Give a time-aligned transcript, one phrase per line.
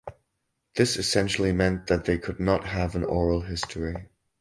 [0.73, 4.09] This essentially meant that they could not have an oral history.